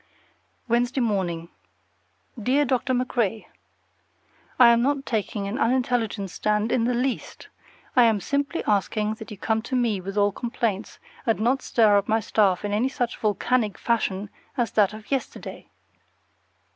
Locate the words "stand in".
6.31-6.85